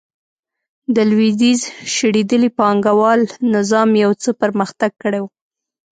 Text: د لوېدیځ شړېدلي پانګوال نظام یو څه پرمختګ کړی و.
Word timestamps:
د 0.95 0.97
لوېدیځ 1.09 1.61
شړېدلي 1.93 2.49
پانګوال 2.57 3.21
نظام 3.55 3.89
یو 4.03 4.11
څه 4.21 4.29
پرمختګ 4.41 4.91
کړی 5.01 5.19
و. 5.21 5.25